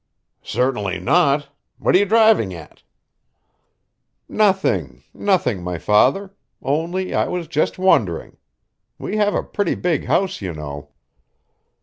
[0.41, 1.49] "Certainly not!
[1.77, 2.81] What are you driving at?"
[4.27, 6.33] "Nothing; nothing, my father.
[6.59, 8.37] Only I was just wondering.
[8.97, 10.89] We have a pretty big house, you know."